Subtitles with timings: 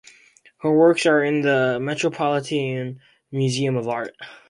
[0.61, 3.01] Her works are in the Metropolitan
[3.31, 4.15] Museum of Art.